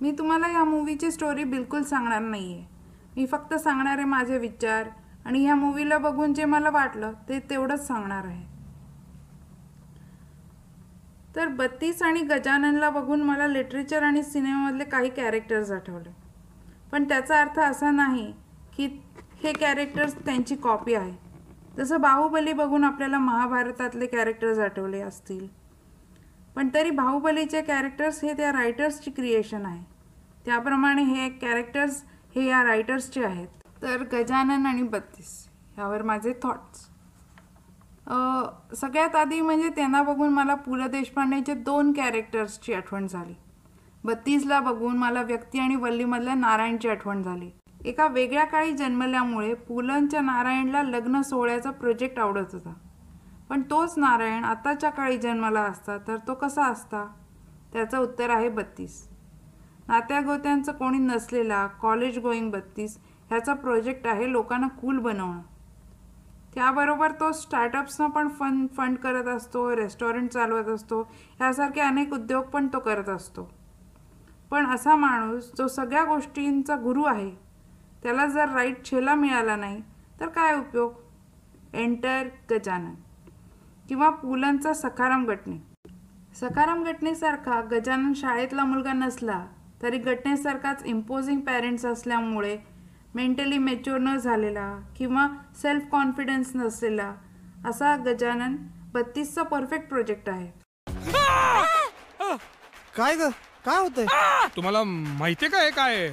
मी 0.00 0.10
तुम्हाला 0.10 0.48
या 0.48 0.64
मूवीची 0.64 1.10
स्टोरी 1.10 1.44
बिलकुल 1.44 1.82
सांगणार 1.82 2.20
नाही 2.20 2.52
आहे 2.54 2.74
मी 3.16 3.26
फक्त 3.26 3.54
सांगणार 3.54 3.96
आहे 3.96 4.04
माझे 4.04 4.38
विचार 4.38 4.88
आणि 5.24 5.44
ह्या 5.44 5.54
मूवीला 5.54 5.98
बघून 5.98 6.34
जे 6.34 6.44
मला 6.44 6.70
वाटलं 6.70 7.12
ते 7.28 7.38
तेवढंच 7.50 7.86
सांगणार 7.86 8.24
आहे. 8.24 8.44
तर 11.36 11.48
बत्तीस 11.48 12.02
आणि 12.02 12.20
गजाननला 12.20 12.90
बघून 12.90 13.22
मला 13.22 13.46
लिटरेचर 13.46 14.02
आणि 14.02 14.22
सिनेमामधले 14.22 14.84
काही 14.84 15.10
कॅरेक्टर्स 15.10 15.70
आठवले. 15.70 16.10
पण 16.92 17.04
त्याचा 17.04 17.40
अर्थ 17.40 17.58
असा 17.60 17.90
नाही 17.90 18.32
की 18.76 18.86
हे 19.42 19.52
कॅरेक्टर्स 19.52 20.14
त्यांची 20.24 20.56
कॉपी 20.56 20.94
आहे. 20.94 21.12
जसं 21.76 22.00
बाहुबली 22.00 22.52
बघून 22.52 22.84
आपल्याला 22.84 23.18
महाभारतातले 23.18 24.06
कॅरेक्टर्स 24.06 24.58
आठवले 24.58 25.00
असतील. 25.00 25.46
पण 26.56 26.68
तरी 26.74 26.90
बाहुबलीचे 26.90 27.60
कॅरेक्टर्स 27.62 28.22
हे 28.24 28.32
त्या 28.32 28.52
रायटर्सची 28.52 29.10
क्रिएशन 29.10 29.66
आहे. 29.66 29.82
त्याप्रमाणे 30.46 31.02
हे 31.02 31.28
कॅरेक्टर्स 31.30 32.02
हे 32.34 32.46
या 32.46 32.62
रायटर्सचे 32.64 33.24
आहेत. 33.24 33.48
तर 33.82 34.02
गजानन 34.12 34.66
आणि 34.66 34.82
बत्तीस 34.82 35.32
ह्यावर 35.76 36.02
माझे 36.02 36.32
थॉट्स 36.42 36.86
सगळ्यात 38.76 39.14
आधी 39.16 39.40
म्हणजे 39.40 39.68
त्यांना 39.76 40.02
बघून 40.02 40.28
मला 40.32 40.54
पु 40.54 40.76
ल 40.76 40.86
देशपांडेचे 40.86 41.54
दोन 41.54 41.92
कॅरेक्टर्सची 41.92 42.74
आठवण 42.74 43.06
झाली. 43.06 43.34
बत्तीसला 44.04 44.60
बघून 44.60 44.96
मला 44.98 45.22
व्यक्ती 45.22 45.58
आणि 45.58 45.76
वल्लीमधल्या 45.76 46.34
नारायणची 46.34 46.88
आठवण 46.88 47.22
झाली. 47.22 47.50
एका 47.84 48.06
वेगळ्या 48.06 48.44
काळी 48.44 48.72
जन्मल्यामुळे 48.72 49.54
पुलंच्या 49.54 50.20
नारायणला 50.20 50.82
लग्न 50.82 51.20
सोहळ्याचा 51.22 51.70
प्रोजेक्ट 51.70 52.18
आवडत 52.18 52.52
होता. 52.52 52.74
पण 53.50 53.62
तोच 53.62 53.94
नारायण 53.96 54.44
आताच्या 54.44 54.90
काळी 54.90 55.18
जन्माला 55.18 55.60
असता 55.60 55.98
तर 55.98 56.16
तो 56.16 56.34
कसा 56.34 56.66
असता? 56.66 57.06
त्याचं 57.72 57.98
उत्तर 57.98 58.30
आहे 58.30 58.48
बत्तीस. 58.48 59.08
नात्यागोत्यांचं 59.88 60.72
कोणी 60.72 60.98
नसलेला 60.98 61.66
कॉलेज 61.66 62.18
गोईंग 62.18 62.50
बत्तीस 62.50 62.98
ह्याचा 63.28 63.54
प्रोजेक्ट 63.54 64.06
आहे 64.06 64.32
लोकांना 64.32 64.68
कूल 64.68 64.98
बनवणं. 64.98 65.40
त्याबरोबर 66.54 67.12
तो 67.12 67.32
स्टार्टअप्सना 67.32 68.06
पण 68.06 68.28
फंड 68.28 68.68
फंड 68.76 68.96
करत 68.96 69.26
असतो 69.28 69.76
रेस्टॉरंट 69.76 70.30
चालवत 70.30 70.68
असतो 70.68 71.02
ह्यासारखे 71.38 71.80
अनेक 71.80 72.12
उद्योग 72.12 72.44
पण 72.44 72.68
तो 72.68 72.78
करत 72.78 73.08
असतो. 73.08 73.50
पण 74.50 74.66
असा 74.66 74.96
माणूस 74.96 75.52
जो 75.58 75.68
सगळ्या 75.68 76.04
गोष्टींचा 76.04 76.76
गुरु 76.76 77.02
आहे 77.02 77.45
त्याला 78.06 78.24
जर 78.26 78.48
राईट 78.48 78.84
छेला 78.84 79.14
मिळाला 79.14 79.54
नाही 79.56 79.80
तर 80.20 80.28
काय 80.28 80.54
उपयोग? 80.54 80.92
एंटर 81.74 82.26
गजानन. 82.50 82.92
किंवा 83.88 84.08
पुलंचा 84.10 84.72
सखाराम 84.72 85.24
गटणे 85.26 85.56
सखाराम 86.40 86.82
गटणेसारखा 86.84 87.60
गजानन 87.70 88.12
शाळेतला 88.16 88.64
मुलगा 88.64 88.92
नसला 88.92 89.40
तरी 89.82 89.98
गटणेसारखाच 89.98 90.84
इम्पोजिंग 90.86 91.40
पॅरेंट्स 91.40 91.84
असल्यामुळे 91.86 92.56
मेंटली 93.14 93.58
मेच्युअर 93.58 93.98
न 94.00 94.16
झालेला 94.16 94.68
किंवा 94.98 95.26
सेल्फ 95.62 95.88
कॉन्फिडन्स 95.92 96.54
नसलेला 96.54 97.12
असा 97.66 97.94
गजानन 97.96 98.56
बत्तीसचा 98.92 99.42
परफेक्ट 99.42 99.88
प्रोजेक्ट 99.88 100.28
आहे. 100.28 100.46
काय 102.96 103.16
ग? 103.16 103.28
काय 103.64 103.78
होतंय? 103.78 104.06
तुम्हाला 104.56 104.82
माहितीये 104.84 105.50
का 105.50 105.62
हे 105.62 105.70
काय 105.70 106.08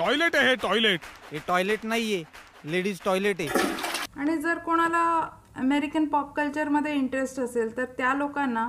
टॉयलेट 0.00 0.36
आहे 0.36 0.48
हे 0.48 0.54
टॉयलेट. 0.54 1.00
हे 1.32 1.38
टॉयलेट 1.48 1.78
नाहीये. 1.84 2.22
लेडीज 2.64 2.98
टॉयलेट 3.04 3.36
आहे. 3.40 3.48
आणि 4.16 4.36
जर 4.36 4.58
कोणाला 4.58 5.30
अमेरिकन 5.56 6.04
पॉप 6.04 6.34
कल्चरमध्ये 6.36 6.94
इंटरेस्ट 6.94 7.40
असेल 7.40 7.76
तर 7.76 7.84
त्या 7.84 8.14
लोकांना 8.14 8.68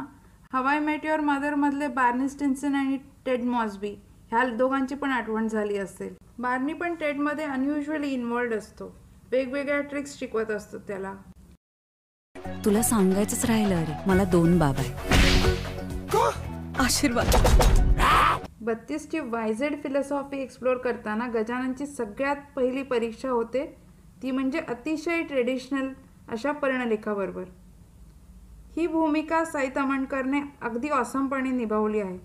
हवाई 0.54 0.80
मेट 0.80 1.06
युअर 1.06 1.20
मदरमधले 1.20 1.88
बार्नी 1.88 2.30
स्टिन्सन 2.30 2.76
आणि 2.76 2.98
टेड 3.26 3.44
मॉसबी 3.44 3.92
ह्या 4.32 4.44
दोघांची 4.44 4.96
पण 4.96 5.12
आठवण 5.12 5.48
झाली 5.48 5.78
असेल. 5.78 6.14
बार्नी 6.40 6.74
पण 6.74 6.96
टेडमध्ये 6.96 7.46
अनयुजली 7.46 8.10
इन्वॉल्ड 8.10 8.54
असतो. 8.54 8.96
वेगवेगळ्या 9.32 9.82
ट्रिक्स 9.82 10.20
शिकवत 10.20 10.52
असतो 10.52 10.78
त्याला. 10.78 11.14
तुला 12.66 12.82
सांगायचंच 12.82 13.46
राहिलं 13.46 13.76
अरे. 13.76 13.94
मला 14.08 14.24
दोन 14.24 14.58
बाबा 14.60 14.82
आहेत. 14.82 14.96
आशीर्वाद. 16.80 17.36
बत्तीसची 18.62 19.20
वायझेड 19.20 19.82
फिलॉसॉफी 19.84 20.42
एक्सप्लोर 20.42 20.78
करताना 20.78 21.28
गजाननची 21.28 21.86
सगळ्यात 21.86 22.36
पहिली 22.56 22.84
परीक्षा 22.84 23.30
होते 23.30 23.66
ती 24.24 24.32
म्हणजे 24.32 24.60
अतिशय 24.60 25.22
ट्रेडिशनल 25.24 25.88
अशा 26.30 26.52
पर्णलेखाबरोबर. 26.52 27.44
ही 28.76 28.88
भूमिका 28.88 29.44
साई 29.46 29.70
तमणकरने 29.76 30.42
अगदी 30.62 30.90
ऑसमपणे 30.90 31.52
निभावली 31.52 32.00
आहे. 32.00 32.18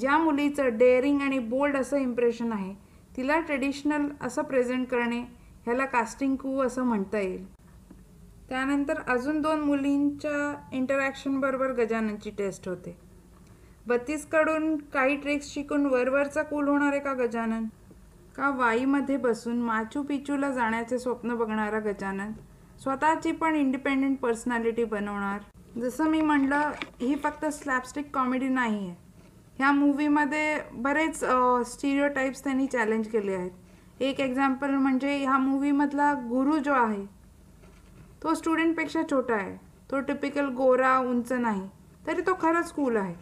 ज्या 0.00 0.18
मुलीचं 0.18 0.76
डेअरिंग 0.78 1.20
आणि 1.20 1.38
बोल्ड 1.38 1.76
असं 1.76 1.96
इम्प्रेशन 1.96 2.52
आहे 2.52 2.74
तिला 3.16 3.40
ट्रेडिशनल 3.40 4.08
असं 4.20 4.42
प्रेझेंट 4.42 4.86
करणे 4.88 5.20
ह्याला 5.64 5.84
कास्टिंग 5.84 6.36
कू 6.36 6.60
असं 6.60 6.82
म्हणता 6.82 7.18
येईल. 7.18 7.46
त्यानंतर 8.48 9.00
अजून 9.08 9.40
दोन 9.40 9.60
मुलींच्या 9.60 10.68
इंटरॅक्शनबरोबर 10.72 11.72
गजाननची 11.72 12.30
टेस्ट 12.30 12.68
होते. 12.68 13.07
बत्तीसकडून 13.88 14.76
काही 14.94 15.14
ट्रिक्स 15.16 15.46
शिकून 15.52 15.84
वरवरचा 15.86 16.42
कूल 16.42 16.66
होणार 16.68 16.92
आहे 16.92 17.00
का 17.00 17.12
गजानन? 17.16 17.64
का 18.36 18.48
वाईमध्ये 18.56 19.16
बसून 19.16 19.60
माचू 19.62 20.02
पिचूला 20.02 20.50
जाण्याचे 20.52 20.98
स्वप्न 20.98 21.34
बघणारा 21.36 21.78
गजानन 21.80 22.32
स्वतःची 22.82 23.30
पण 23.32 23.54
इंडिपेंडेंट 23.56 24.18
पर्सनॅलिटी 24.20 24.84
बनवणार? 24.84 25.38
जसं 25.80 26.08
मी 26.10 26.20
म्हणलं 26.20 26.70
ही 27.00 27.14
फक्त 27.22 27.44
स्लॅपस्टिक 27.46 28.10
कॉमेडी 28.14 28.48
नाही 28.48 28.88
आहे 28.88 28.96
ह्या 29.58 29.70
मूवीमध्ये 29.72 30.58
बरेच 30.72 31.18
स्टिरिओ 31.66 32.08
टाईप्स 32.14 32.42
त्यांनी 32.44 32.66
चॅलेंज 32.66 33.06
केले 33.08 33.34
आहेत. 33.34 33.50
एक 34.00 34.20
एक्झाम्पल 34.20 34.70
म्हणजे 34.70 35.16
ह्या 35.16 35.38
मूवीमधला 35.38 36.12
गुरु 36.28 36.58
जो 36.58 36.72
आहे 36.72 37.04
तो 38.22 38.34
स्टुडंटपेक्षा 38.34 39.02
छोटा 39.10 39.34
आहे. 39.34 39.56
तो 39.90 40.00
टिपिकल 40.00 40.48
गोरा 40.56 40.96
उंच 40.98 41.32
नाही. 41.32 41.68
तरी 42.06 42.20
तो 42.26 42.34
खरंच 42.40 42.72
कूल 42.72 42.96
आहे. 42.96 43.14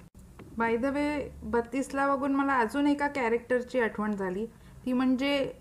बाय 0.58 0.76
द 0.76 0.84
वे 0.86 1.06
बत्तीसला 1.44 2.06
बघून 2.08 2.34
मला 2.34 2.54
अजून 2.58 2.86
एका 2.86 3.06
कॅरेक्टरची 3.08 3.80
आठवण 3.80 4.14
झाली. 4.16 4.46
ती 4.84 4.92
म्हणजे 4.92 5.52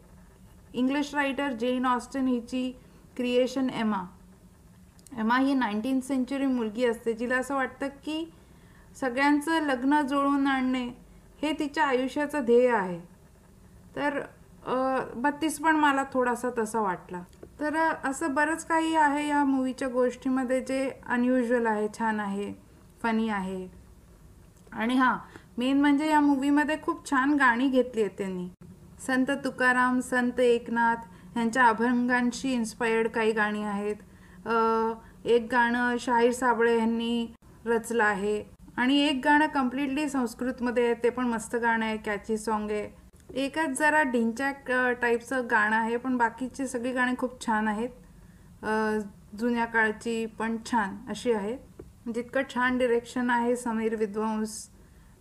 इंग्लिश 0.73 1.13
रायटर 1.15 1.53
जेन 1.59 1.85
ऑस्टन 1.85 2.27
हिची 2.27 2.71
क्रिएशन 3.17 3.69
एमा 3.69 4.03
एमा 5.19 5.37
ही 5.39 5.53
नाईन्टीन 5.53 5.99
सेंचुरी 6.01 6.45
मुलगी 6.45 6.85
असते. 6.85 7.13
जिला 7.13 7.37
असं 7.37 7.55
वाटतं 7.55 7.87
की 8.05 8.25
सगळ्यांचं 8.99 9.65
लग्न 9.65 10.01
जुळवून 10.07 10.47
आणणे 10.47 10.85
हे 11.41 11.51
तिच्या 11.59 11.85
आयुष्याचं 11.85 12.45
ध्येय 12.45 12.69
आहे. 12.69 12.99
तर 13.95 14.21
बत्तीस 15.15 15.59
पण 15.59 15.75
मला 15.75 16.03
थोडासा 16.13 16.49
तसा 16.57 16.79
वाटला. 16.81 17.21
तर 17.59 17.75
असं 18.09 18.33
बरंच 18.33 18.65
काही 18.65 18.95
आहे 18.95 19.27
या 19.27 19.43
मूवीच्या 19.43 19.87
गोष्टीमध्ये 19.89 20.59
जे 20.61 20.89
अनयुज्युअल 21.05 21.65
आहे 21.65 21.87
छान 21.97 22.19
आहे 22.19 22.53
फनी 23.03 23.29
आहे. 23.29 23.67
आणि 24.75 24.95
हां 24.97 25.15
मेन 25.57 25.81
म्हणजे 25.81 26.07
या 26.09 26.19
मूवीमध्ये 26.19 26.75
खूप 26.83 27.09
छान 27.09 27.33
गाणी 27.39 27.67
घेतली 27.67 28.01
आहेत 28.01 28.17
त्यांनी. 28.17 28.47
संत 29.05 29.31
तुकाराम 29.43 29.99
संत 29.99 30.39
एकनाथ 30.39 31.37
यांच्या 31.37 31.65
अभंगांशी 31.65 32.51
इन्स्पायर्ड 32.53 33.07
काही 33.07 33.31
गाणी 33.31 33.63
आहेत. 33.63 33.95
एक 35.25 35.47
गाणं 35.51 35.95
शाहीर 35.99 36.31
साबळे 36.31 36.77
यांनी 36.77 37.25
रचलं 37.65 38.03
आहे. 38.03 38.43
आणि 38.77 38.99
एक 39.01 39.19
गाणं 39.23 39.47
कम्प्लिटली 39.53 40.07
संस्कृतमध्ये 40.09 40.85
आहे 40.85 40.93
ते 41.03 41.09
पण 41.09 41.27
मस्त 41.27 41.55
गाणं 41.55 41.85
आहे 41.85 41.97
कॅची 42.05 42.37
सॉन्ग 42.37 42.71
आहे. 42.71 42.89
एकच 43.43 43.77
जरा 43.79 44.01
ढिंचॅक 44.03 44.71
टाईपचं 45.01 45.47
गाणं 45.51 45.75
आहे 45.75 45.97
पण 45.97 46.17
बाकीची 46.17 46.67
सगळी 46.67 46.91
गाणी 46.93 47.15
खूप 47.17 47.45
छान 47.45 47.67
आहेत. 47.67 47.89
जुन्या 49.39 49.65
काळची 49.65 50.25
पण 50.39 50.57
छान 50.65 50.95
अशी 51.09 51.31
आहेत. 51.31 51.57
म्हणजे 52.05 52.21
जितकं 52.21 52.41
छान 52.53 52.77
डिरेक्शन 52.77 53.29
आहे 53.29 53.55
समीर 53.55 53.95
विद्वांस 53.95 54.57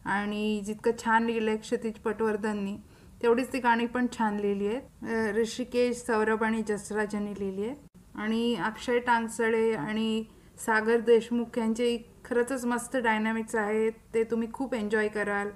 आणि 0.07 0.61
जितकं 0.67 0.97
छान 1.05 1.25
लिहिलं 1.27 1.57
क्षितिज 1.57 1.99
पटवर्धननी 2.05 2.77
तेवढीच 3.23 3.53
ती 3.53 3.59
गाणी 3.59 3.87
पण 3.87 4.07
छान 4.13 4.37
लिहिली 4.41 4.67
आहेत. 4.67 5.37
ऋषिकेश 5.37 5.97
सौरभ 5.97 6.43
आणि 6.45 6.63
जसराज 6.69 7.15
यांनी 7.15 7.33
लिहिली 7.39 7.67
आहेत 7.67 8.17
आणि 8.17 8.55
अक्षय 8.65 8.99
टांगसळे 9.07 9.73
आणि 9.75 10.25
सागर 10.59 11.01
देशमुख 11.07 11.59
यांचे 11.59 11.97
खरंच 12.25 12.65
मस्त 12.65 12.97
डायनॅमिक्स 12.97 13.55
आहेत. 13.57 13.93
ते 14.15 14.25
तुम्ही 14.31 14.49
खूप 14.53 14.75
एन्जॉय 14.75 15.09
कराल. 15.09 15.51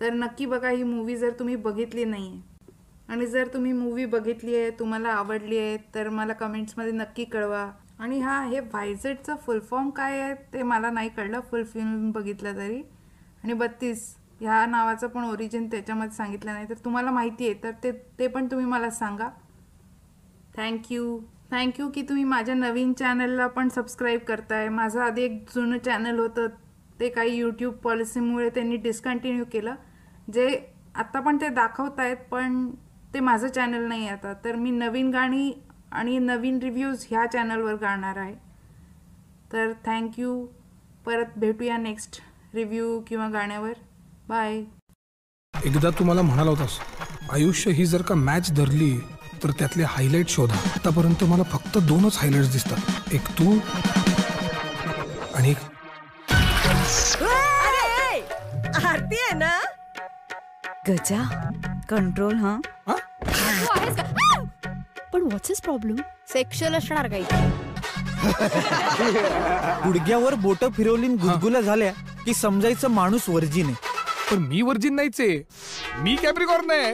तर 0.00 0.12
नक्की 0.12 0.46
बघा 0.46 0.70
ही 0.70 0.82
मूवी 0.82 1.16
जर 1.16 1.30
तुम्ही 1.38 1.56
बघितली 1.56 2.04
नाही 2.04 2.28
आहे 2.28 2.54
आणि 3.12 3.26
जर 3.26 3.48
तुम्ही 3.54 3.72
मूवी 3.72 4.04
बघितली 4.04 4.54
आहे 4.56 4.70
तुम्हाला 4.78 5.08
आवडली 5.08 5.58
आहे 5.58 5.76
तर 5.94 6.08
मला 6.08 6.32
कमेंट्समध्ये 6.32 6.92
नक्की 6.92 7.24
कळवा. 7.24 7.66
आणि 7.98 8.18
हा 8.20 8.40
हे 8.44 8.60
व्हायझेटचं 8.60 9.36
फुल 9.36 9.60
फॉर्म 9.60 9.90
काय 9.90 10.20
आहे 10.20 10.34
ते 10.52 10.62
मला 10.62 10.90
नाही 10.90 11.08
कळलं. 11.08 11.40
फुल 11.50 11.64
फिल्म 11.64 12.10
बघितलं 12.12 12.56
तरी. 12.56 12.82
आणि 13.44 13.52
बत्तीस 13.52 14.14
ह्या 14.40 14.64
नावाचं 14.66 15.08
पण 15.08 15.24
ओरिजिन 15.24 15.68
त्याच्यामध्ये 15.70 16.16
सांगितलं 16.16 16.52
नाही. 16.52 16.68
तर 16.68 16.74
तुम्हाला 16.84 17.10
माहिती 17.10 17.48
आहे 17.48 17.62
तर 17.62 17.70
ते 17.84 17.92
ते 18.18 18.26
पण 18.26 18.46
तुम्ही 18.50 18.66
मला 18.66 18.90
सांगा. 18.90 19.28
थँक्यू 20.56 21.18
थँक्यू 21.50 21.88
की 21.90 22.02
तुम्ही 22.02 22.24
माझ्या 22.24 22.54
नवीन 22.54 22.92
चॅनलला 22.92 23.46
पण 23.46 23.68
सबस्क्राईब 23.68 24.20
करताय. 24.28 24.68
माझं 24.68 25.00
आधी 25.00 25.22
एक 25.22 25.44
जुनं 25.54 25.78
चॅनल 25.78 26.18
होतं. 26.18 26.46
ते 27.00 27.08
काही 27.08 27.36
यूट्यूब 27.36 27.74
पॉलिसीमुळे 27.74 28.48
त्यांनी 28.50 28.76
डिस्कंटिन्यू 28.76 29.44
केलं. 29.52 29.74
जे 30.32 30.48
आत्ता 30.94 31.20
पण 31.20 31.36
ते 31.40 31.48
दाखवत 31.48 32.00
आहेत 32.00 32.16
पण 32.30 32.68
ते 33.14 33.20
माझं 33.20 33.48
चॅनल 33.48 33.86
नाही 33.88 34.08
आता. 34.08 34.32
तर 34.44 34.56
मी 34.56 34.70
नवीन 34.70 35.10
गाणी 35.10 35.52
आणि 35.92 36.18
नवीन 36.18 36.58
रिव्ह्यूज 36.62 37.06
ह्या 37.10 37.26
चॅनलवर 37.32 37.74
गाणार 37.80 38.16
आहे. 38.16 38.34
तर 39.52 39.72
थँक्यू 39.86 40.44
परत 41.06 41.38
भेटूया 41.38 41.76
नेक्स्ट 41.78 42.20
रिव्ह्यू 42.54 42.98
किंवा 43.08 43.28
गाण्यावर. 43.30 43.72
बाय 44.28 44.62
एकदा 45.54 45.90
तुम्हाला 45.98 46.22
म्हणाला 46.22 46.50
होतास 46.50 46.78
आयुष्य 47.32 47.70
ही 47.70 47.86
जर 47.86 48.02
का 48.02 48.14
मॅच 48.14 48.50
धरली 48.56 48.96
तर 49.42 49.50
त्यातले 49.58 49.82
हायलाईट 49.84 50.28
शोधा. 50.28 50.56
आतापर्यंत 50.74 51.24
मला 51.24 51.42
फक्त 51.52 51.78
दोनच 51.88 52.16
हायलाईट्स 52.18 52.52
दिसतात. 52.52 53.12
एक 53.14 53.28
तू 53.38 53.58
आणि 55.34 55.50
एक 55.50 55.56
आरती 58.86 59.16
आहे 59.20 59.34
ना? 59.38 59.58
गजा 60.88 61.22
कंट्रोल 61.90 62.34
हा? 62.34 62.56
तू 62.88 63.72
आहेस 63.72 63.96
का? 63.96 64.15
पण 65.16 65.22
व्हॉट्स 65.22 65.50
इज 65.50 65.60
प्रॉब्लेम 65.64 65.96
सेक्शुअल 66.28 66.74
असणार 66.74 67.06
काही 67.08 67.22
गुडघ्यावर 69.84 70.34
बोट 70.42 70.64
फिरवलीन 70.76 71.14
गुदगुल्या 71.20 71.60
झाल्या 71.60 71.92
की 72.24 72.34
समजायचं 72.34 72.88
माणूस 72.90 73.28
वर्जिन 73.28 73.66
आहे. 73.66 73.74
पण 74.30 74.42
मी 74.48 74.60
वर्जिन 74.62 74.94
नाहीच. 74.94 75.20
आहे 75.20 76.00
मी 76.02 76.16
कॅप्रिकॉर्न 76.22 76.70
आहे. 76.70 76.92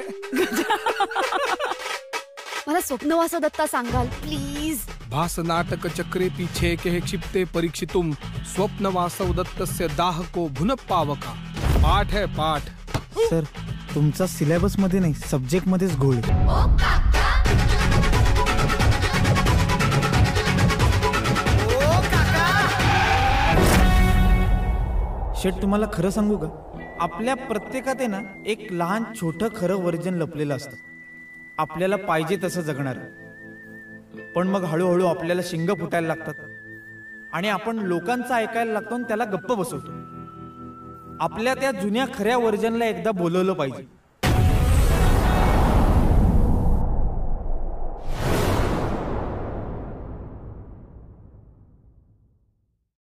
मला 2.66 2.80
स्वप्नवास 2.80 3.34
दत्ता 3.42 3.66
सांगाल 3.66 4.06
प्लीज 4.22 4.86
भास 5.10 5.38
नाटक 5.46 5.86
चक्रे 5.96 6.28
पीछे 6.38 6.74
के 6.84 6.98
क्षिप्ते 7.00 7.44
परीक्षितुम. 7.54 8.12
स्वप्न 8.54 8.92
वासव 8.94 9.32
दत्तस्य 9.42 9.86
दाह 9.96 10.20
को 10.34 10.46
भुन 10.58 10.74
पावका 10.88 11.32
पाठ 11.82 12.12
है 12.14 12.24
पाठ. 12.38 12.70
सर 13.18 13.42
तुमचा 13.94 14.26
सिलेबसमध्ये 14.26 15.00
नाही 15.00 15.14
सब्जेक्ट 15.30 15.68
मध्येच 15.68 15.96
घोळ 15.96 16.14
आहे. 16.16 17.20
शेठ 25.42 25.54
तुम्हाला 25.54 25.86
खरं 25.92 26.10
सांगू 26.10 26.36
का? 26.36 26.78
आपल्या 27.00 27.34
प्रत्येकात 27.34 27.94
आहे 27.98 28.06
ना 28.06 28.20
एक 28.46 28.68
लहान 28.70 29.02
छोटं 29.20 29.48
खरं 29.56 29.74
वर्जन 29.74 30.14
लपलेलं 30.14 30.56
असतं. 30.56 30.76
आपल्याला 31.58 31.96
पाहिजे 31.96 32.38
तसं 32.44 32.60
जगणार. 32.60 32.96
पण 34.36 34.48
मग 34.48 34.64
हळूहळू 34.64 35.06
आपल्याला 35.06 35.42
शिंग 35.44 35.70
फुटायला 35.70 36.06
लागतात. 36.06 36.34
आणि 37.32 37.48
आपण 37.48 37.76
लोकांचं 37.76 38.34
ऐकायला 38.34 38.72
लागतो 38.72 38.94
आणि 38.94 39.04
त्याला 39.04 39.24
गप्प 39.24 39.52
बसवतो. 39.52 39.90
आपल्या 41.20 41.54
त्या 41.54 41.72
जुन्या 41.72 42.06
खऱ्या 42.14 42.38
वर्जनला 42.38 42.86
एकदा 42.86 43.10
बोलवलं 43.10 43.52
पाहिजे. 43.52 44.01